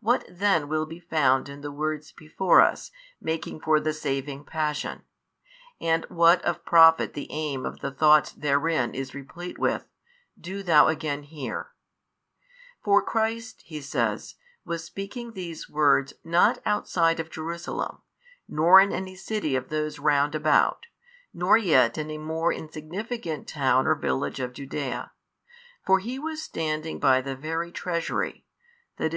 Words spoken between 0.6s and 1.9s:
will be found in the